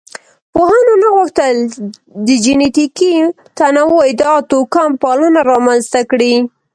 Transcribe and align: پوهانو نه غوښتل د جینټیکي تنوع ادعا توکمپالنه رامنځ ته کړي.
پوهانو 0.53 0.93
نه 1.03 1.09
غوښتل 1.15 1.53
د 2.27 2.29
جینټیکي 2.43 3.13
تنوع 3.57 3.99
ادعا 4.11 4.35
توکمپالنه 4.51 5.39
رامنځ 5.51 5.83
ته 5.93 6.01
کړي. 6.11 6.33